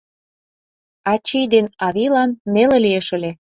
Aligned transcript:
Ачий 1.11 1.45
ден 1.53 1.65
авийлан 1.87 2.29
неле 2.53 2.77
лиеш 2.85 3.07
ыле. 3.17 3.31